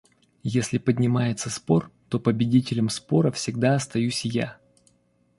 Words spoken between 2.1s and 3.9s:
победителем спора всегда